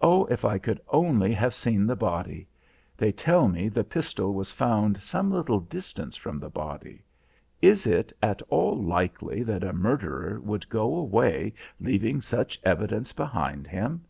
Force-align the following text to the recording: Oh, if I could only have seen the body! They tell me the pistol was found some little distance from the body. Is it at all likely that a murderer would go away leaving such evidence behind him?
Oh, 0.00 0.24
if 0.26 0.44
I 0.44 0.58
could 0.58 0.80
only 0.88 1.32
have 1.32 1.54
seen 1.54 1.86
the 1.86 1.94
body! 1.94 2.48
They 2.96 3.12
tell 3.12 3.46
me 3.46 3.68
the 3.68 3.84
pistol 3.84 4.34
was 4.34 4.50
found 4.50 5.00
some 5.00 5.30
little 5.30 5.60
distance 5.60 6.16
from 6.16 6.36
the 6.40 6.50
body. 6.50 7.04
Is 7.60 7.86
it 7.86 8.12
at 8.20 8.42
all 8.48 8.82
likely 8.82 9.44
that 9.44 9.62
a 9.62 9.72
murderer 9.72 10.40
would 10.40 10.68
go 10.68 10.96
away 10.96 11.54
leaving 11.78 12.20
such 12.20 12.58
evidence 12.64 13.12
behind 13.12 13.68
him? 13.68 14.04